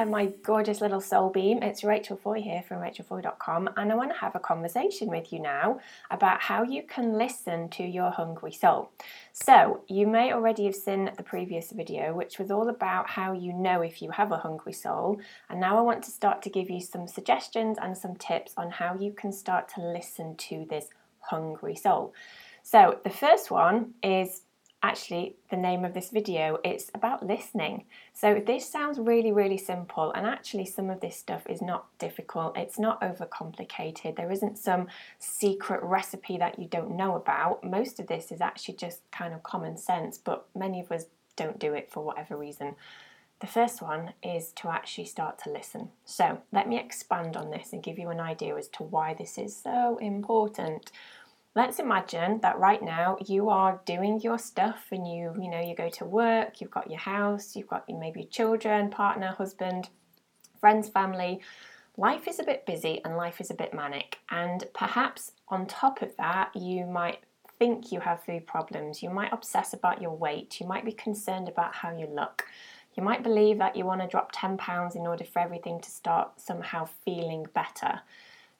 there, 0.00 0.10
my 0.10 0.26
gorgeous 0.42 0.80
little 0.80 1.00
soul 1.00 1.30
beam. 1.30 1.62
It's 1.62 1.84
Rachel 1.84 2.16
Foy 2.16 2.40
here 2.40 2.62
from 2.66 2.78
rachelfoy.com, 2.78 3.70
and 3.76 3.92
I 3.92 3.94
want 3.94 4.10
to 4.12 4.18
have 4.18 4.34
a 4.34 4.40
conversation 4.40 5.08
with 5.08 5.32
you 5.32 5.40
now 5.40 5.78
about 6.10 6.40
how 6.40 6.62
you 6.62 6.82
can 6.82 7.18
listen 7.18 7.68
to 7.70 7.82
your 7.82 8.10
hungry 8.10 8.52
soul. 8.52 8.90
So, 9.32 9.82
you 9.88 10.06
may 10.06 10.32
already 10.32 10.64
have 10.64 10.74
seen 10.74 11.10
the 11.16 11.22
previous 11.22 11.72
video, 11.72 12.14
which 12.14 12.38
was 12.38 12.50
all 12.50 12.68
about 12.68 13.10
how 13.10 13.32
you 13.32 13.52
know 13.52 13.82
if 13.82 14.00
you 14.00 14.10
have 14.10 14.32
a 14.32 14.38
hungry 14.38 14.72
soul, 14.72 15.20
and 15.50 15.60
now 15.60 15.78
I 15.78 15.82
want 15.82 16.02
to 16.04 16.10
start 16.10 16.40
to 16.42 16.50
give 16.50 16.70
you 16.70 16.80
some 16.80 17.06
suggestions 17.06 17.76
and 17.80 17.96
some 17.96 18.16
tips 18.16 18.54
on 18.56 18.70
how 18.70 18.96
you 18.98 19.12
can 19.12 19.32
start 19.32 19.68
to 19.74 19.82
listen 19.82 20.36
to 20.36 20.66
this 20.70 20.86
hungry 21.20 21.76
soul. 21.76 22.14
So, 22.62 23.00
the 23.04 23.10
first 23.10 23.50
one 23.50 23.92
is 24.02 24.42
actually 24.82 25.36
the 25.50 25.56
name 25.56 25.84
of 25.84 25.94
this 25.94 26.10
video. 26.10 26.58
It's 26.64 26.90
about 26.94 27.26
listening. 27.26 27.84
So 28.12 28.42
this 28.44 28.68
sounds 28.68 28.98
really, 28.98 29.32
really 29.32 29.58
simple, 29.58 30.12
and 30.12 30.26
actually, 30.26 30.66
some 30.66 30.90
of 30.90 31.00
this 31.00 31.16
stuff 31.16 31.42
is 31.48 31.60
not 31.60 31.86
difficult. 31.98 32.56
It's 32.56 32.78
not 32.78 33.00
overcomplicated. 33.00 34.16
There 34.16 34.30
isn't 34.30 34.58
some 34.58 34.88
secret 35.18 35.82
recipe 35.82 36.38
that 36.38 36.58
you 36.58 36.66
don't 36.66 36.96
know 36.96 37.16
about. 37.16 37.62
Most 37.62 38.00
of 38.00 38.06
this 38.06 38.32
is 38.32 38.40
actually 38.40 38.76
just 38.76 39.00
kind 39.10 39.34
of 39.34 39.42
common 39.42 39.76
sense, 39.76 40.18
but 40.18 40.46
many 40.54 40.80
of 40.80 40.90
us 40.90 41.04
don't 41.36 41.58
do 41.58 41.74
it 41.74 41.90
for 41.90 42.02
whatever 42.02 42.36
reason. 42.36 42.74
The 43.40 43.46
first 43.46 43.80
one 43.80 44.12
is 44.22 44.52
to 44.56 44.68
actually 44.68 45.06
start 45.06 45.38
to 45.44 45.50
listen. 45.50 45.88
So, 46.04 46.42
let 46.52 46.68
me 46.68 46.78
expand 46.78 47.36
on 47.36 47.50
this 47.50 47.72
and 47.72 47.82
give 47.82 47.98
you 47.98 48.10
an 48.10 48.20
idea 48.20 48.56
as 48.56 48.68
to 48.68 48.82
why 48.82 49.14
this 49.14 49.38
is 49.38 49.56
so 49.56 49.96
important. 49.98 50.90
Let's 51.56 51.80
imagine 51.80 52.40
that 52.42 52.60
right 52.60 52.80
now 52.80 53.16
you 53.26 53.48
are 53.48 53.80
doing 53.84 54.20
your 54.20 54.38
stuff 54.38 54.86
and 54.92 55.06
you, 55.06 55.34
you 55.40 55.50
know, 55.50 55.60
you 55.60 55.74
go 55.74 55.88
to 55.90 56.04
work, 56.04 56.60
you've 56.60 56.70
got 56.70 56.88
your 56.88 57.00
house, 57.00 57.56
you've 57.56 57.66
got 57.66 57.86
maybe 57.88 58.22
children, 58.22 58.88
partner, 58.88 59.34
husband, 59.36 59.88
friends, 60.60 60.88
family. 60.88 61.40
Life 61.96 62.28
is 62.28 62.38
a 62.38 62.44
bit 62.44 62.66
busy 62.66 63.00
and 63.04 63.16
life 63.16 63.40
is 63.40 63.50
a 63.50 63.54
bit 63.54 63.74
manic. 63.74 64.18
And 64.30 64.64
perhaps 64.74 65.32
on 65.48 65.66
top 65.66 66.02
of 66.02 66.16
that, 66.18 66.54
you 66.54 66.86
might 66.86 67.24
think 67.58 67.90
you 67.90 67.98
have 67.98 68.22
food 68.22 68.46
problems. 68.46 69.02
You 69.02 69.10
might 69.10 69.32
obsess 69.32 69.72
about 69.72 70.00
your 70.00 70.16
weight. 70.16 70.60
You 70.60 70.68
might 70.68 70.84
be 70.84 70.92
concerned 70.92 71.48
about 71.48 71.74
how 71.74 71.90
you 71.96 72.06
look. 72.06 72.44
You 72.94 73.02
might 73.02 73.24
believe 73.24 73.58
that 73.58 73.74
you 73.74 73.84
want 73.84 74.02
to 74.02 74.06
drop 74.06 74.30
10 74.32 74.56
pounds 74.56 74.94
in 74.94 75.02
order 75.02 75.24
for 75.24 75.40
everything 75.40 75.80
to 75.80 75.90
start 75.90 76.40
somehow 76.40 76.88
feeling 77.04 77.46
better. 77.54 78.02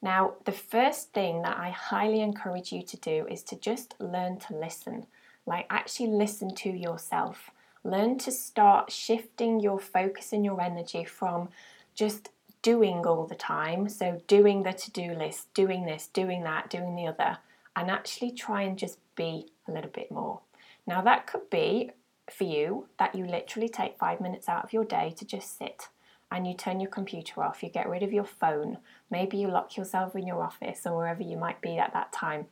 Now, 0.03 0.35
the 0.45 0.53
first 0.53 1.13
thing 1.13 1.43
that 1.43 1.59
I 1.59 1.71
highly 1.71 2.21
encourage 2.21 2.73
you 2.73 2.83
to 2.83 2.97
do 2.97 3.27
is 3.31 3.43
to 3.45 3.57
just 3.57 3.95
learn 3.99 4.39
to 4.41 4.57
listen. 4.57 5.07
Like, 5.45 5.67
actually 5.69 6.09
listen 6.09 6.55
to 6.57 6.71
yourself. 6.71 7.51
Learn 7.85 8.19
to 8.19 8.31
start 8.31 8.91
shifting 8.91 9.61
your 9.61 9.79
focus 9.79 10.33
and 10.33 10.45
your 10.45 10.61
energy 10.61 11.05
from 11.05 11.51
just 11.95 12.31
doing 12.63 13.07
all 13.07 13.27
the 13.27 13.35
time. 13.35 13.89
So, 13.89 14.23
doing 14.27 14.63
the 14.63 14.73
to 14.73 14.91
do 14.91 15.13
list, 15.13 15.53
doing 15.53 15.85
this, 15.85 16.07
doing 16.07 16.45
that, 16.45 16.71
doing 16.71 16.95
the 16.97 17.07
other, 17.07 17.39
and 17.77 17.91
actually 17.91 18.33
try 18.33 18.63
and 18.63 18.79
just 18.79 18.99
be 19.17 19.47
a 19.69 19.73
little 19.73 19.91
bit 19.91 20.11
more. 20.11 20.41
Now, 20.87 21.03
that 21.03 21.27
could 21.27 21.51
be 21.51 21.91
for 22.31 22.45
you 22.45 22.87
that 22.99 23.15
you 23.15 23.27
literally 23.27 23.69
take 23.69 23.99
five 23.99 24.21
minutes 24.21 24.49
out 24.49 24.65
of 24.65 24.73
your 24.73 24.85
day 24.85 25.13
to 25.19 25.25
just 25.25 25.59
sit 25.59 25.89
and 26.31 26.47
you 26.47 26.55
turn 26.55 26.81
your 26.81 26.91
computer 26.91 27.43
off, 27.43 27.63
you 27.63 27.69
get 27.69 27.89
rid 27.89 28.03
of 28.03 28.13
your 28.13 28.25
phone, 28.25 28.79
maybe 29.11 29.37
you 29.37 29.49
lock 29.49 29.77
yourself 29.77 30.15
in 30.15 30.27
your 30.27 30.43
office 30.43 30.87
or 30.87 30.97
wherever 30.97 31.23
you 31.23 31.37
might 31.37 31.61
be 31.61 31.79
at 31.79 31.93
that 31.93 32.13
time, 32.13 32.47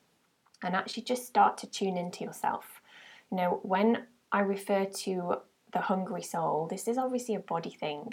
and 0.63 0.75
actually 0.75 1.05
just 1.05 1.27
start 1.27 1.57
to 1.59 1.67
tune 1.67 1.97
into 1.97 2.25
yourself. 2.25 2.81
You 3.31 3.37
know, 3.37 3.61
when 3.63 4.05
I 4.33 4.41
refer 4.41 4.85
to 4.85 5.37
the 5.73 5.81
hungry 5.81 6.23
soul, 6.23 6.67
this 6.69 6.89
is 6.89 6.99
obviously 6.99 7.35
a 7.35 7.41
body 7.41 7.71
thing. 7.71 8.13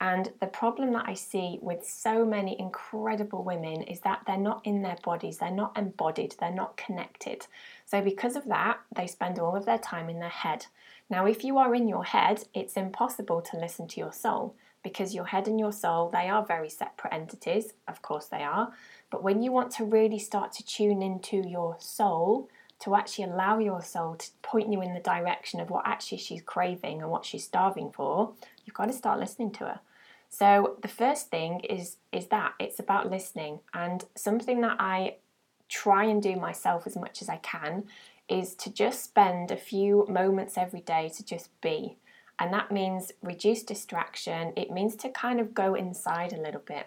And 0.00 0.32
the 0.40 0.46
problem 0.46 0.92
that 0.94 1.04
I 1.06 1.14
see 1.14 1.58
with 1.62 1.86
so 1.86 2.24
many 2.24 2.58
incredible 2.58 3.44
women 3.44 3.82
is 3.82 4.00
that 4.00 4.22
they're 4.26 4.36
not 4.36 4.62
in 4.64 4.82
their 4.82 4.96
bodies, 5.04 5.38
they're 5.38 5.50
not 5.50 5.76
embodied, 5.78 6.34
they're 6.40 6.50
not 6.50 6.76
connected. 6.76 7.46
So, 7.84 8.00
because 8.00 8.34
of 8.34 8.46
that, 8.46 8.78
they 8.94 9.06
spend 9.06 9.38
all 9.38 9.54
of 9.54 9.64
their 9.64 9.78
time 9.78 10.08
in 10.08 10.18
their 10.18 10.28
head. 10.28 10.66
Now, 11.08 11.26
if 11.26 11.44
you 11.44 11.58
are 11.58 11.74
in 11.74 11.88
your 11.88 12.04
head, 12.04 12.44
it's 12.54 12.76
impossible 12.76 13.42
to 13.42 13.58
listen 13.58 13.86
to 13.88 14.00
your 14.00 14.12
soul 14.12 14.56
because 14.82 15.14
your 15.14 15.26
head 15.26 15.48
and 15.48 15.58
your 15.58 15.72
soul, 15.72 16.08
they 16.08 16.28
are 16.28 16.44
very 16.44 16.68
separate 16.68 17.12
entities. 17.12 17.72
Of 17.88 18.02
course, 18.02 18.26
they 18.26 18.42
are. 18.42 18.72
But 19.10 19.22
when 19.22 19.42
you 19.42 19.52
want 19.52 19.70
to 19.72 19.84
really 19.84 20.18
start 20.18 20.52
to 20.54 20.64
tune 20.64 21.02
into 21.02 21.36
your 21.36 21.76
soul, 21.78 22.48
to 22.80 22.96
actually 22.96 23.24
allow 23.24 23.60
your 23.60 23.80
soul 23.80 24.16
to 24.16 24.28
point 24.42 24.72
you 24.72 24.82
in 24.82 24.92
the 24.92 25.00
direction 25.00 25.60
of 25.60 25.70
what 25.70 25.86
actually 25.86 26.18
she's 26.18 26.42
craving 26.42 27.00
and 27.00 27.10
what 27.10 27.24
she's 27.24 27.44
starving 27.44 27.92
for, 27.92 28.32
you've 28.64 28.74
got 28.74 28.86
to 28.86 28.92
start 28.92 29.20
listening 29.20 29.52
to 29.52 29.64
her. 29.64 29.80
So 30.30 30.78
the 30.82 30.88
first 30.88 31.28
thing 31.28 31.60
is 31.60 31.98
is 32.10 32.26
that 32.28 32.54
it's 32.58 32.80
about 32.80 33.10
listening 33.10 33.60
and 33.74 34.04
something 34.16 34.62
that 34.62 34.76
I 34.80 35.16
try 35.68 36.04
and 36.04 36.22
do 36.22 36.36
myself 36.36 36.86
as 36.86 36.96
much 36.96 37.22
as 37.22 37.28
I 37.28 37.36
can 37.36 37.84
is 38.28 38.54
to 38.56 38.72
just 38.72 39.04
spend 39.04 39.50
a 39.50 39.56
few 39.56 40.06
moments 40.08 40.58
every 40.58 40.80
day 40.80 41.10
to 41.16 41.24
just 41.24 41.48
be 41.60 41.96
and 42.38 42.52
that 42.52 42.72
means 42.72 43.12
reduce 43.22 43.62
distraction. 43.62 44.52
It 44.56 44.70
means 44.70 44.96
to 44.96 45.08
kind 45.08 45.40
of 45.40 45.54
go 45.54 45.74
inside 45.74 46.32
a 46.32 46.40
little 46.40 46.62
bit 46.66 46.86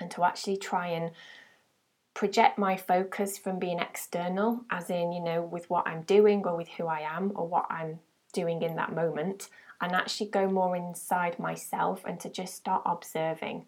and 0.00 0.10
to 0.12 0.24
actually 0.24 0.56
try 0.56 0.88
and 0.88 1.12
project 2.14 2.58
my 2.58 2.76
focus 2.76 3.38
from 3.38 3.58
being 3.58 3.78
external, 3.78 4.64
as 4.70 4.90
in, 4.90 5.12
you 5.12 5.20
know, 5.22 5.42
with 5.42 5.70
what 5.70 5.86
I'm 5.86 6.02
doing 6.02 6.44
or 6.44 6.56
with 6.56 6.68
who 6.68 6.86
I 6.86 7.00
am 7.00 7.32
or 7.34 7.46
what 7.46 7.66
I'm 7.70 8.00
doing 8.32 8.62
in 8.62 8.76
that 8.76 8.94
moment, 8.94 9.48
and 9.80 9.92
actually 9.92 10.28
go 10.28 10.48
more 10.48 10.76
inside 10.76 11.38
myself 11.38 12.02
and 12.04 12.20
to 12.20 12.28
just 12.28 12.54
start 12.54 12.82
observing. 12.84 13.64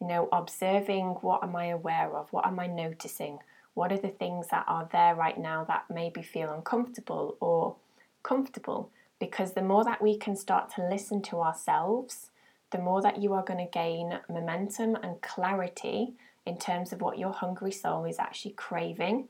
You 0.00 0.06
know, 0.06 0.28
observing 0.30 1.16
what 1.22 1.42
am 1.42 1.56
I 1.56 1.66
aware 1.66 2.14
of? 2.14 2.32
What 2.32 2.46
am 2.46 2.60
I 2.60 2.68
noticing? 2.68 3.40
What 3.74 3.90
are 3.92 3.98
the 3.98 4.08
things 4.08 4.48
that 4.48 4.64
are 4.68 4.88
there 4.92 5.14
right 5.14 5.38
now 5.38 5.64
that 5.64 5.84
maybe 5.90 6.22
feel 6.22 6.52
uncomfortable 6.52 7.36
or 7.40 7.76
comfortable? 8.22 8.90
Because 9.18 9.52
the 9.52 9.62
more 9.62 9.84
that 9.84 10.02
we 10.02 10.16
can 10.16 10.36
start 10.36 10.72
to 10.74 10.88
listen 10.88 11.22
to 11.22 11.40
ourselves, 11.40 12.30
the 12.70 12.78
more 12.78 13.02
that 13.02 13.20
you 13.22 13.32
are 13.32 13.44
going 13.44 13.64
to 13.64 13.70
gain 13.70 14.18
momentum 14.28 14.96
and 14.96 15.20
clarity 15.22 16.14
in 16.46 16.58
terms 16.58 16.92
of 16.92 17.00
what 17.00 17.18
your 17.18 17.32
hungry 17.32 17.72
soul 17.72 18.04
is 18.04 18.18
actually 18.18 18.52
craving. 18.52 19.28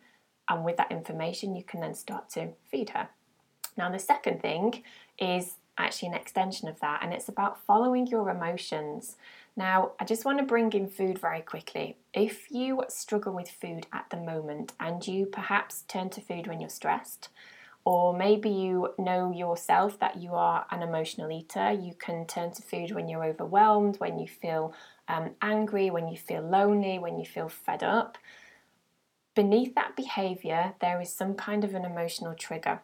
And 0.49 0.65
with 0.65 0.77
that 0.77 0.93
information, 0.93 1.55
you 1.55 1.63
can 1.63 1.81
then 1.81 1.95
start 1.95 2.31
to 2.31 2.51
feed 2.71 2.91
her. 2.91 3.09
Now, 3.77 3.91
the 3.91 3.99
second 3.99 4.41
thing 4.43 4.83
is 5.19 5.57
actually 5.79 6.09
an 6.09 6.15
extension 6.15 6.69
of 6.69 6.81
that, 6.81 7.01
and 7.03 7.13
it's 7.13 7.29
about 7.29 7.65
following 7.65 8.07
your 8.07 8.29
emotions. 8.31 9.17
Now, 9.57 9.93
I 10.01 10.05
just 10.05 10.25
want 10.25 10.39
to 10.39 10.45
bring 10.45 10.73
in 10.73 10.89
food 10.89 11.19
very 11.19 11.41
quickly. 11.41 11.97
If 12.13 12.51
you 12.51 12.83
struggle 12.89 13.33
with 13.33 13.51
food 13.51 13.87
at 13.93 14.07
the 14.11 14.17
moment 14.17 14.73
and 14.81 15.07
you 15.07 15.27
perhaps 15.27 15.83
turn 15.87 16.11
to 16.11 16.21
food 16.21 16.47
when 16.47 16.61
you're 16.61 16.69
stressed, 16.71 17.29
or 17.89 18.13
maybe 18.13 18.51
you 18.51 18.93
know 18.99 19.33
yourself 19.33 19.99
that 19.99 20.19
you 20.19 20.35
are 20.35 20.67
an 20.71 20.83
emotional 20.83 21.33
eater. 21.33 21.73
You 21.73 21.95
can 21.95 22.27
turn 22.27 22.51
to 22.51 22.61
food 22.61 22.93
when 22.93 23.09
you're 23.09 23.25
overwhelmed, 23.25 23.97
when 23.97 24.19
you 24.19 24.29
feel 24.29 24.75
um, 25.09 25.31
angry, 25.41 25.89
when 25.89 26.07
you 26.07 26.19
feel 26.19 26.43
lonely, 26.43 26.99
when 26.99 27.19
you 27.19 27.25
feel 27.25 27.49
fed 27.49 27.83
up. 27.83 28.19
Beneath 29.35 29.75
that 29.75 29.97
behavior, 29.97 30.75
there 30.83 31.01
is 31.01 31.15
some 31.15 31.33
kind 31.33 31.65
of 31.65 31.75
an 31.75 31.87
emotional 31.87 32.35
trigger. 32.35 32.83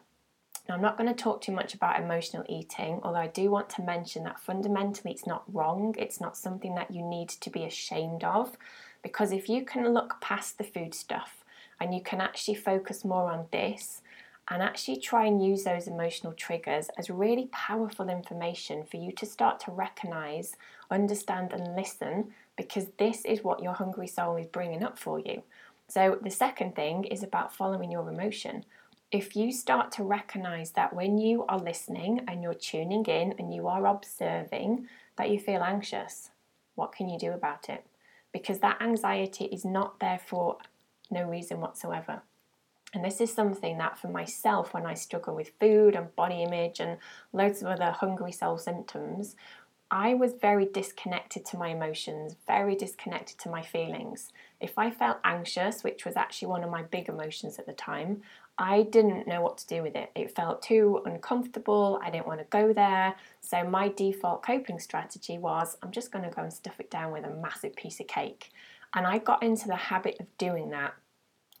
Now, 0.67 0.73
I'm 0.73 0.81
not 0.81 0.97
going 0.97 1.13
to 1.13 1.23
talk 1.23 1.39
too 1.39 1.51
much 1.51 1.75
about 1.75 2.01
emotional 2.01 2.43
eating, 2.49 2.99
although 3.03 3.19
I 3.19 3.27
do 3.27 3.51
want 3.51 3.69
to 3.71 3.83
mention 3.83 4.23
that 4.23 4.39
fundamentally 4.39 5.11
it's 5.11 5.27
not 5.27 5.43
wrong. 5.53 5.93
It's 5.99 6.19
not 6.19 6.35
something 6.35 6.73
that 6.73 6.89
you 6.89 7.03
need 7.03 7.29
to 7.29 7.51
be 7.51 7.63
ashamed 7.63 8.23
of, 8.23 8.57
because 9.03 9.31
if 9.31 9.49
you 9.49 9.65
can 9.65 9.93
look 9.93 10.19
past 10.19 10.57
the 10.57 10.63
food 10.63 10.95
stuff 10.95 11.45
and 11.79 11.93
you 11.93 12.01
can 12.01 12.21
actually 12.21 12.55
focus 12.55 13.05
more 13.05 13.29
on 13.29 13.45
this, 13.51 14.01
and 14.49 14.61
actually 14.61 14.97
try 14.97 15.25
and 15.25 15.43
use 15.43 15.63
those 15.63 15.87
emotional 15.87 16.33
triggers 16.33 16.89
as 16.97 17.09
really 17.09 17.47
powerful 17.51 18.09
information 18.09 18.83
for 18.83 18.97
you 18.97 19.11
to 19.13 19.25
start 19.25 19.59
to 19.61 19.71
recognize, 19.71 20.55
understand, 20.91 21.51
and 21.51 21.75
listen 21.75 22.31
because 22.55 22.87
this 22.97 23.25
is 23.25 23.43
what 23.43 23.63
your 23.63 23.73
hungry 23.73 24.07
soul 24.07 24.35
is 24.35 24.45
bringing 24.45 24.83
up 24.83 24.99
for 24.99 25.19
you. 25.19 25.41
So, 25.87 26.19
the 26.21 26.31
second 26.31 26.75
thing 26.75 27.05
is 27.05 27.23
about 27.23 27.55
following 27.55 27.91
your 27.91 28.07
emotion. 28.07 28.65
If 29.11 29.35
you 29.35 29.51
start 29.51 29.91
to 29.93 30.03
recognize 30.03 30.71
that 30.71 30.93
when 30.93 31.17
you 31.17 31.45
are 31.47 31.59
listening 31.59 32.21
and 32.27 32.41
you're 32.41 32.53
tuning 32.53 33.05
in 33.05 33.35
and 33.37 33.53
you 33.53 33.67
are 33.67 33.85
observing 33.85 34.87
that 35.17 35.29
you 35.29 35.39
feel 35.39 35.63
anxious, 35.63 36.31
what 36.75 36.91
can 36.91 37.07
you 37.07 37.17
do 37.17 37.31
about 37.31 37.69
it? 37.69 37.85
Because 38.31 38.59
that 38.59 38.81
anxiety 38.81 39.45
is 39.45 39.63
not 39.63 39.99
there 39.99 40.19
for 40.19 40.57
no 41.09 41.23
reason 41.23 41.61
whatsoever. 41.61 42.21
And 42.95 43.03
this 43.03 43.19
is 43.19 43.31
something 43.31 43.77
that 43.77 43.99
for 43.99 44.07
myself, 44.07 44.73
when 44.73 44.85
I 44.85 44.93
struggle 44.93 45.35
with 45.35 45.51
food 45.59 45.95
and 45.95 46.15
body 46.15 46.41
image 46.41 46.79
and 46.79 46.97
loads 47.33 47.61
of 47.61 47.67
other 47.67 47.91
hungry 47.91 48.31
soul 48.31 48.57
symptoms, 48.57 49.35
I 49.91 50.13
was 50.13 50.33
very 50.33 50.65
disconnected 50.65 51.45
to 51.47 51.57
my 51.57 51.67
emotions, 51.67 52.37
very 52.47 52.73
disconnected 52.73 53.37
to 53.39 53.49
my 53.49 53.61
feelings. 53.61 54.31
If 54.61 54.77
I 54.77 54.91
felt 54.91 55.17
anxious, 55.25 55.83
which 55.83 56.05
was 56.05 56.15
actually 56.15 56.47
one 56.47 56.63
of 56.63 56.71
my 56.71 56.83
big 56.83 57.09
emotions 57.09 57.59
at 57.59 57.65
the 57.65 57.73
time, 57.73 58.21
I 58.57 58.83
didn't 58.83 59.27
know 59.27 59.41
what 59.41 59.57
to 59.57 59.67
do 59.67 59.83
with 59.83 59.95
it. 59.95 60.11
It 60.15 60.33
felt 60.33 60.61
too 60.61 61.01
uncomfortable. 61.05 61.99
I 62.01 62.09
didn't 62.09 62.27
want 62.27 62.39
to 62.39 62.45
go 62.45 62.71
there. 62.71 63.15
So, 63.41 63.63
my 63.65 63.89
default 63.89 64.41
coping 64.41 64.79
strategy 64.79 65.37
was 65.37 65.77
I'm 65.83 65.91
just 65.91 66.11
going 66.11 66.23
to 66.23 66.33
go 66.33 66.43
and 66.43 66.53
stuff 66.53 66.79
it 66.79 66.89
down 66.89 67.11
with 67.11 67.25
a 67.25 67.29
massive 67.29 67.75
piece 67.75 67.99
of 67.99 68.07
cake. 68.07 68.51
And 68.93 69.05
I 69.05 69.17
got 69.17 69.43
into 69.43 69.67
the 69.67 69.75
habit 69.75 70.15
of 70.21 70.37
doing 70.37 70.69
that. 70.69 70.93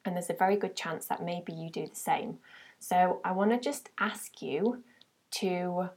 And 0.05 0.15
there's 0.15 0.29
a 0.29 0.33
very 0.33 0.55
good 0.55 0.75
chance 0.75 1.07
that 1.07 1.23
maybe 1.23 1.51
you 1.51 1.69
do 1.69 1.87
the 1.87 1.95
same. 1.95 2.37
So, 2.79 3.19
I 3.25 3.31
want 3.31 3.51
to 3.51 3.59
just 3.59 3.89
ask 3.99 4.41
you 4.41 4.83
to 5.31 5.89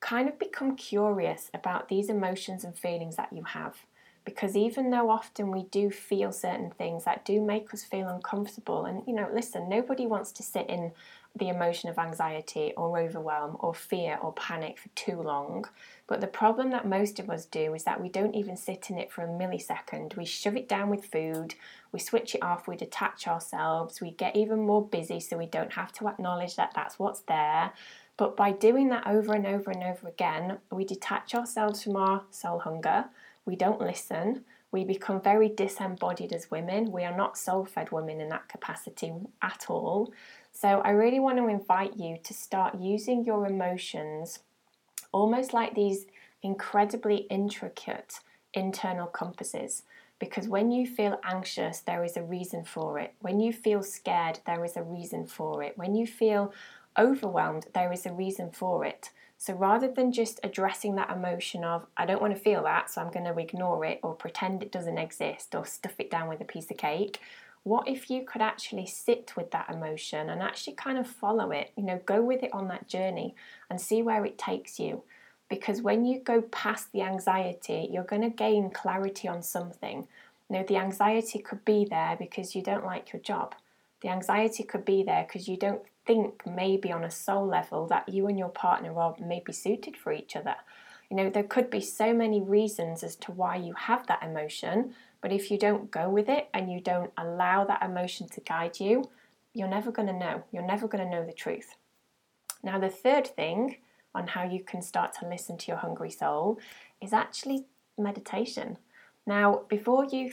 kind 0.00 0.28
of 0.28 0.38
become 0.38 0.76
curious 0.76 1.50
about 1.54 1.88
these 1.88 2.08
emotions 2.08 2.64
and 2.64 2.76
feelings 2.76 3.16
that 3.16 3.32
you 3.32 3.44
have. 3.44 3.76
Because 4.24 4.56
even 4.56 4.90
though 4.90 5.10
often 5.10 5.50
we 5.50 5.64
do 5.64 5.90
feel 5.90 6.30
certain 6.30 6.70
things 6.70 7.04
that 7.04 7.24
do 7.24 7.40
make 7.40 7.72
us 7.72 7.84
feel 7.84 8.08
uncomfortable, 8.08 8.84
and 8.84 9.02
you 9.06 9.14
know, 9.14 9.28
listen, 9.32 9.68
nobody 9.68 10.06
wants 10.06 10.30
to 10.32 10.42
sit 10.42 10.68
in 10.68 10.92
the 11.36 11.48
emotion 11.48 11.88
of 11.88 11.98
anxiety 11.98 12.72
or 12.76 12.98
overwhelm 12.98 13.56
or 13.60 13.72
fear 13.72 14.18
or 14.20 14.32
panic 14.32 14.78
for 14.78 14.88
too 14.90 15.20
long. 15.22 15.64
But 16.06 16.20
the 16.20 16.26
problem 16.26 16.70
that 16.70 16.88
most 16.88 17.20
of 17.20 17.30
us 17.30 17.46
do 17.46 17.72
is 17.74 17.84
that 17.84 18.00
we 18.00 18.08
don't 18.08 18.34
even 18.34 18.56
sit 18.56 18.90
in 18.90 18.98
it 18.98 19.12
for 19.12 19.22
a 19.22 19.28
millisecond. 19.28 20.16
We 20.16 20.24
shove 20.24 20.56
it 20.56 20.68
down 20.68 20.90
with 20.90 21.04
food, 21.04 21.54
we 21.92 22.00
switch 22.00 22.34
it 22.34 22.42
off, 22.42 22.66
we 22.66 22.76
detach 22.76 23.28
ourselves, 23.28 24.00
we 24.00 24.10
get 24.10 24.34
even 24.34 24.66
more 24.66 24.84
busy 24.84 25.20
so 25.20 25.38
we 25.38 25.46
don't 25.46 25.72
have 25.74 25.92
to 25.94 26.08
acknowledge 26.08 26.56
that 26.56 26.72
that's 26.74 26.98
what's 26.98 27.20
there. 27.20 27.72
But 28.16 28.36
by 28.36 28.52
doing 28.52 28.88
that 28.90 29.06
over 29.06 29.32
and 29.32 29.46
over 29.46 29.70
and 29.70 29.82
over 29.82 30.08
again, 30.08 30.58
we 30.70 30.84
detach 30.84 31.34
ourselves 31.34 31.84
from 31.84 31.96
our 31.96 32.24
soul 32.30 32.58
hunger, 32.58 33.06
we 33.46 33.56
don't 33.56 33.80
listen, 33.80 34.44
we 34.72 34.84
become 34.84 35.20
very 35.20 35.48
disembodied 35.48 36.32
as 36.32 36.50
women. 36.50 36.92
We 36.92 37.04
are 37.04 37.16
not 37.16 37.36
soul 37.36 37.64
fed 37.64 37.90
women 37.90 38.20
in 38.20 38.28
that 38.28 38.48
capacity 38.48 39.12
at 39.42 39.66
all. 39.68 40.12
So, 40.52 40.80
I 40.80 40.90
really 40.90 41.20
want 41.20 41.38
to 41.38 41.48
invite 41.48 41.96
you 41.96 42.18
to 42.22 42.34
start 42.34 42.80
using 42.80 43.24
your 43.24 43.46
emotions 43.46 44.40
almost 45.12 45.52
like 45.52 45.74
these 45.74 46.06
incredibly 46.42 47.18
intricate 47.30 48.20
internal 48.54 49.06
compasses. 49.06 49.82
Because 50.18 50.48
when 50.48 50.70
you 50.70 50.86
feel 50.86 51.18
anxious, 51.24 51.80
there 51.80 52.04
is 52.04 52.16
a 52.16 52.22
reason 52.22 52.64
for 52.64 52.98
it. 52.98 53.14
When 53.20 53.40
you 53.40 53.52
feel 53.52 53.82
scared, 53.82 54.40
there 54.46 54.64
is 54.64 54.76
a 54.76 54.82
reason 54.82 55.26
for 55.26 55.62
it. 55.62 55.78
When 55.78 55.94
you 55.94 56.06
feel 56.06 56.52
overwhelmed, 56.98 57.66
there 57.74 57.92
is 57.92 58.04
a 58.04 58.12
reason 58.12 58.50
for 58.50 58.84
it. 58.84 59.10
So 59.40 59.54
rather 59.54 59.88
than 59.88 60.12
just 60.12 60.38
addressing 60.44 60.96
that 60.96 61.08
emotion 61.08 61.64
of, 61.64 61.86
I 61.96 62.04
don't 62.04 62.20
want 62.20 62.34
to 62.34 62.38
feel 62.38 62.62
that, 62.64 62.90
so 62.90 63.00
I'm 63.00 63.10
going 63.10 63.24
to 63.24 63.40
ignore 63.40 63.86
it 63.86 63.98
or 64.02 64.12
pretend 64.12 64.62
it 64.62 64.70
doesn't 64.70 64.98
exist 64.98 65.54
or 65.54 65.64
stuff 65.64 65.94
it 65.98 66.10
down 66.10 66.28
with 66.28 66.42
a 66.42 66.44
piece 66.44 66.70
of 66.70 66.76
cake, 66.76 67.20
what 67.62 67.88
if 67.88 68.10
you 68.10 68.22
could 68.22 68.42
actually 68.42 68.84
sit 68.84 69.32
with 69.38 69.50
that 69.52 69.70
emotion 69.70 70.28
and 70.28 70.42
actually 70.42 70.74
kind 70.74 70.98
of 70.98 71.06
follow 71.06 71.52
it? 71.52 71.72
You 71.74 71.84
know, 71.84 72.02
go 72.04 72.20
with 72.20 72.42
it 72.42 72.52
on 72.52 72.68
that 72.68 72.86
journey 72.86 73.34
and 73.70 73.80
see 73.80 74.02
where 74.02 74.26
it 74.26 74.36
takes 74.36 74.78
you. 74.78 75.04
Because 75.48 75.80
when 75.80 76.04
you 76.04 76.20
go 76.20 76.42
past 76.42 76.92
the 76.92 77.00
anxiety, 77.00 77.88
you're 77.90 78.04
going 78.04 78.20
to 78.20 78.28
gain 78.28 78.68
clarity 78.68 79.26
on 79.26 79.42
something. 79.42 80.06
You 80.50 80.56
know, 80.56 80.64
the 80.68 80.76
anxiety 80.76 81.38
could 81.38 81.64
be 81.64 81.86
there 81.88 82.14
because 82.18 82.54
you 82.54 82.60
don't 82.60 82.84
like 82.84 83.10
your 83.10 83.22
job. 83.22 83.54
The 84.02 84.10
anxiety 84.10 84.64
could 84.64 84.84
be 84.84 85.02
there 85.02 85.24
because 85.26 85.48
you 85.48 85.56
don't 85.56 85.80
think 86.10 86.44
maybe 86.44 86.90
on 86.90 87.04
a 87.04 87.10
soul 87.10 87.46
level 87.46 87.86
that 87.86 88.08
you 88.08 88.26
and 88.26 88.36
your 88.36 88.48
partner 88.48 88.98
are 88.98 89.14
maybe 89.20 89.52
suited 89.52 89.96
for 89.96 90.12
each 90.12 90.34
other. 90.34 90.56
You 91.08 91.16
know, 91.16 91.30
there 91.30 91.44
could 91.44 91.70
be 91.70 91.80
so 91.80 92.12
many 92.12 92.40
reasons 92.40 93.04
as 93.04 93.14
to 93.16 93.30
why 93.30 93.54
you 93.54 93.74
have 93.74 94.08
that 94.08 94.24
emotion, 94.24 94.92
but 95.20 95.32
if 95.32 95.52
you 95.52 95.56
don't 95.56 95.88
go 95.92 96.10
with 96.10 96.28
it 96.28 96.48
and 96.52 96.72
you 96.72 96.80
don't 96.80 97.12
allow 97.16 97.64
that 97.64 97.84
emotion 97.84 98.28
to 98.30 98.40
guide 98.40 98.80
you, 98.80 99.08
you're 99.54 99.68
never 99.68 99.92
going 99.92 100.08
to 100.08 100.18
know. 100.24 100.42
You're 100.50 100.66
never 100.66 100.88
going 100.88 101.04
to 101.04 101.10
know 101.10 101.24
the 101.24 101.32
truth. 101.32 101.76
Now, 102.64 102.80
the 102.80 102.88
third 102.88 103.28
thing 103.28 103.76
on 104.12 104.26
how 104.26 104.42
you 104.42 104.64
can 104.64 104.82
start 104.82 105.12
to 105.20 105.28
listen 105.28 105.58
to 105.58 105.68
your 105.68 105.76
hungry 105.76 106.10
soul 106.10 106.58
is 107.00 107.12
actually 107.12 107.66
meditation. 107.96 108.78
Now, 109.28 109.62
before 109.68 110.06
you 110.06 110.32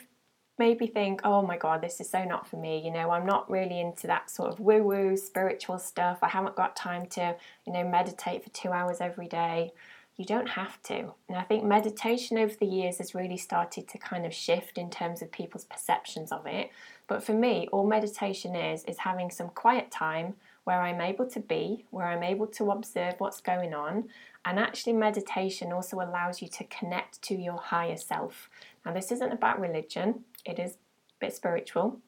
maybe 0.57 0.87
think, 0.87 1.21
oh 1.23 1.41
my 1.41 1.57
God, 1.57 1.81
this 1.81 1.99
is 1.99 2.09
so 2.09 2.23
not 2.23 2.47
for 2.47 2.57
me. 2.57 2.81
You 2.83 2.91
know, 2.91 3.11
I'm 3.11 3.25
not 3.25 3.49
really 3.49 3.79
into 3.79 4.07
that 4.07 4.29
sort 4.29 4.51
of 4.51 4.59
woo 4.59 4.83
woo 4.83 5.17
spiritual 5.17 5.79
stuff. 5.79 6.19
I 6.21 6.29
haven't 6.29 6.55
got 6.55 6.75
time 6.75 7.05
to, 7.07 7.35
you 7.65 7.73
know, 7.73 7.87
meditate 7.87 8.43
for 8.43 8.49
two 8.49 8.71
hours 8.71 9.01
every 9.01 9.27
day. 9.27 9.71
You 10.17 10.25
don't 10.25 10.49
have 10.49 10.81
to. 10.83 11.13
And 11.29 11.37
I 11.37 11.43
think 11.43 11.63
meditation 11.63 12.39
over 12.39 12.55
the 12.55 12.65
years 12.65 12.97
has 12.97 13.13
really 13.13 13.37
started 13.37 13.87
to 13.89 13.99
kind 13.99 14.25
of 14.25 14.33
shift 14.33 14.79
in 14.79 14.89
terms 14.89 15.21
of 15.21 15.31
people's 15.31 15.65
perceptions 15.65 16.31
of 16.31 16.47
it. 16.47 16.71
But 17.07 17.23
for 17.23 17.33
me, 17.33 17.67
all 17.71 17.85
meditation 17.85 18.55
is, 18.55 18.83
is 18.85 18.97
having 18.99 19.29
some 19.29 19.49
quiet 19.49 19.91
time 19.91 20.33
where 20.63 20.81
I'm 20.81 20.99
able 20.99 21.27
to 21.27 21.39
be, 21.39 21.85
where 21.91 22.07
I'm 22.07 22.23
able 22.23 22.47
to 22.47 22.71
observe 22.71 23.13
what's 23.19 23.39
going 23.39 23.73
on. 23.73 24.09
And 24.43 24.59
actually, 24.59 24.93
meditation 24.93 25.71
also 25.71 25.97
allows 26.01 26.41
you 26.41 26.47
to 26.49 26.63
connect 26.65 27.21
to 27.23 27.35
your 27.35 27.57
higher 27.57 27.95
self. 27.95 28.49
Now, 28.87 28.93
this 28.93 29.11
isn't 29.11 29.33
about 29.33 29.59
religion, 29.59 30.23
it 30.45 30.59
is 30.59 30.71
a 30.71 30.77
bit 31.19 31.35
spiritual, 31.35 31.99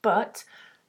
but 0.00 0.42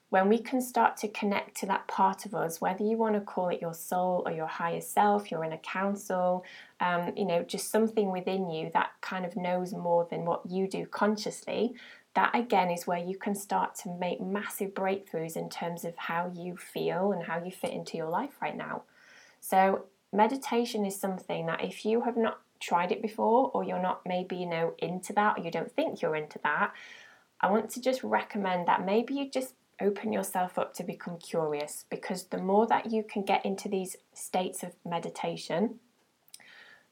when 0.07 0.29
we 0.29 0.37
can 0.37 0.61
start 0.61 0.95
to 0.97 1.09
connect 1.09 1.57
to 1.57 1.65
that 1.65 1.89
part 1.89 2.25
of 2.25 2.33
us, 2.33 2.61
whether 2.61 2.85
you 2.85 2.95
want 2.95 3.15
to 3.15 3.19
call 3.19 3.49
it 3.49 3.59
your 3.59 3.73
soul 3.73 4.23
or 4.25 4.31
your 4.31 4.47
higher 4.47 4.79
self, 4.79 5.29
your 5.29 5.43
inner 5.43 5.57
counsel, 5.57 6.45
um, 6.79 7.11
you 7.17 7.25
know, 7.25 7.43
just 7.43 7.69
something 7.69 8.13
within 8.13 8.49
you 8.49 8.71
that 8.73 8.91
kind 9.01 9.25
of 9.25 9.35
knows 9.35 9.73
more 9.73 10.07
than 10.09 10.23
what 10.23 10.49
you 10.49 10.69
do 10.69 10.85
consciously, 10.85 11.75
that 12.13 12.33
again 12.33 12.69
is 12.71 12.87
where 12.87 13.03
you 13.03 13.17
can 13.17 13.35
start 13.35 13.75
to 13.75 13.89
make 13.99 14.21
massive 14.21 14.73
breakthroughs 14.73 15.35
in 15.35 15.49
terms 15.49 15.83
of 15.83 15.97
how 15.97 16.31
you 16.33 16.55
feel 16.55 17.11
and 17.11 17.25
how 17.25 17.43
you 17.43 17.51
fit 17.51 17.73
into 17.73 17.97
your 17.97 18.09
life 18.09 18.37
right 18.41 18.55
now. 18.55 18.83
So, 19.41 19.83
meditation 20.13 20.85
is 20.85 20.97
something 20.97 21.47
that 21.47 21.61
if 21.61 21.83
you 21.83 22.03
have 22.03 22.15
not 22.15 22.39
tried 22.59 22.91
it 22.91 23.01
before 23.01 23.51
or 23.53 23.63
you're 23.63 23.81
not 23.81 24.01
maybe 24.05 24.35
you 24.35 24.45
know 24.45 24.73
into 24.79 25.13
that 25.13 25.37
or 25.37 25.43
you 25.43 25.51
don't 25.51 25.71
think 25.71 26.01
you're 26.01 26.15
into 26.15 26.39
that 26.43 26.71
i 27.41 27.49
want 27.49 27.69
to 27.69 27.81
just 27.81 28.03
recommend 28.03 28.67
that 28.67 28.85
maybe 28.85 29.13
you 29.13 29.29
just 29.29 29.53
open 29.81 30.13
yourself 30.13 30.57
up 30.57 30.73
to 30.73 30.83
become 30.83 31.17
curious 31.17 31.85
because 31.89 32.25
the 32.25 32.37
more 32.37 32.65
that 32.65 32.91
you 32.91 33.03
can 33.03 33.23
get 33.23 33.45
into 33.45 33.67
these 33.67 33.97
states 34.13 34.63
of 34.63 34.71
meditation 34.85 35.79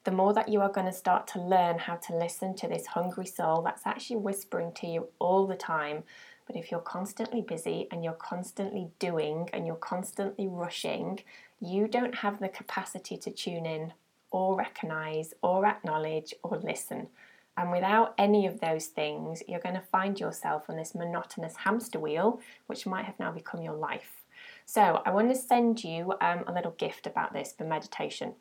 the 0.04 0.12
more 0.12 0.34
that 0.34 0.50
you 0.50 0.62
are 0.62 0.72
going 0.72 0.88
to 0.88 0.94
start 0.94 1.28
to 1.28 1.42
learn 1.42 1.80
how 1.80 1.96
to 1.96 2.16
listen 2.16 2.56
to 2.56 2.68
this 2.68 2.88
hungry 2.88 3.26
soul 3.26 3.62
that's 3.62 3.88
actually 3.88 4.18
whispering 4.18 4.74
to 4.74 4.88
you 4.88 5.08
all 5.20 5.48
the 5.48 5.56
time. 5.56 6.04
But 6.46 6.58
if 6.58 6.72
you're 6.72 6.82
constantly 6.82 7.42
busy 7.42 7.88
and 7.90 8.04
you're 8.04 8.14
constantly 8.14 8.90
doing 9.00 9.50
and 9.54 9.66
you're 9.66 9.76
constantly 9.78 10.48
rushing, 10.48 11.22
you 11.62 11.88
don't 11.88 12.16
have 12.16 12.40
the 12.40 12.50
capacity 12.50 13.16
to 13.18 13.32
tune 13.32 13.66
in 13.66 13.94
or 14.34 14.58
recognize 14.58 15.34
or 15.42 15.66
acknowledge 15.66 16.34
or 16.44 16.58
listen. 16.58 17.08
And 17.56 17.72
without 17.72 18.16
any 18.18 18.48
of 18.48 18.60
those 18.60 18.88
things, 18.88 19.44
you're 19.48 19.60
going 19.60 19.76
to 19.76 19.82
find 19.82 20.20
yourself 20.20 20.70
on 20.70 20.76
this 20.76 20.96
monotonous 20.96 21.56
hamster 21.56 22.00
wheel, 22.00 22.42
which 22.66 22.88
might 22.88 23.06
have 23.06 23.20
now 23.20 23.32
become 23.32 23.62
your 23.62 23.76
life. 23.76 24.24
So, 24.66 25.02
I 25.06 25.12
want 25.12 25.30
to 25.30 25.36
send 25.36 25.84
you 25.84 26.14
um, 26.20 26.46
a 26.48 26.54
little 26.54 26.72
gift 26.72 27.06
about 27.06 27.34
this 27.34 27.54
for 27.56 27.64
meditation. 27.64 28.34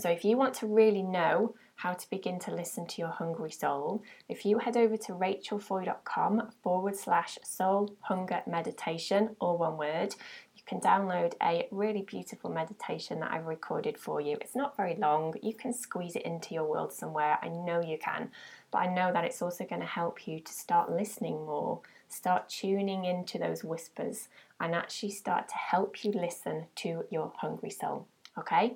So, 0.00 0.10
if 0.10 0.24
you 0.24 0.36
want 0.36 0.54
to 0.54 0.66
really 0.66 1.02
know 1.02 1.54
how 1.76 1.92
to 1.92 2.10
begin 2.10 2.40
to 2.40 2.54
listen 2.54 2.84
to 2.86 3.00
your 3.00 3.10
hungry 3.10 3.52
soul, 3.52 4.02
if 4.28 4.44
you 4.44 4.58
head 4.58 4.76
over 4.76 4.96
to 4.96 5.12
rachelfoy.com 5.12 6.50
forward 6.64 6.96
slash 6.96 7.38
soul 7.44 7.94
hunger 8.00 8.42
meditation, 8.44 9.36
all 9.38 9.56
one 9.56 9.76
word, 9.76 10.16
you 10.56 10.62
can 10.66 10.80
download 10.80 11.34
a 11.40 11.68
really 11.70 12.02
beautiful 12.02 12.50
meditation 12.50 13.20
that 13.20 13.30
I've 13.30 13.46
recorded 13.46 13.96
for 13.96 14.20
you. 14.20 14.36
It's 14.40 14.56
not 14.56 14.76
very 14.76 14.96
long, 14.96 15.34
you 15.42 15.54
can 15.54 15.72
squeeze 15.72 16.16
it 16.16 16.22
into 16.22 16.54
your 16.54 16.64
world 16.64 16.92
somewhere. 16.92 17.38
I 17.40 17.48
know 17.48 17.80
you 17.80 17.96
can, 17.98 18.30
but 18.72 18.78
I 18.78 18.92
know 18.92 19.12
that 19.12 19.24
it's 19.24 19.42
also 19.42 19.64
going 19.64 19.80
to 19.80 19.86
help 19.86 20.26
you 20.26 20.40
to 20.40 20.52
start 20.52 20.90
listening 20.90 21.46
more, 21.46 21.80
start 22.08 22.48
tuning 22.48 23.04
into 23.04 23.38
those 23.38 23.62
whispers, 23.62 24.26
and 24.60 24.74
actually 24.74 25.10
start 25.10 25.48
to 25.50 25.54
help 25.54 26.02
you 26.02 26.10
listen 26.10 26.66
to 26.76 27.04
your 27.10 27.32
hungry 27.36 27.70
soul. 27.70 28.08
Okay? 28.36 28.74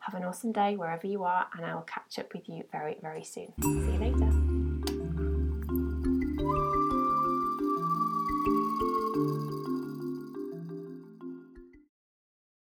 Have 0.00 0.14
an 0.14 0.24
awesome 0.24 0.52
day 0.52 0.76
wherever 0.76 1.06
you 1.06 1.24
are, 1.24 1.48
and 1.56 1.66
I 1.66 1.74
will 1.74 1.82
catch 1.82 2.18
up 2.18 2.32
with 2.32 2.48
you 2.48 2.64
very, 2.72 2.96
very 3.02 3.24
soon. 3.24 3.52
See 3.60 3.68
you 3.68 3.98
later. 3.98 4.47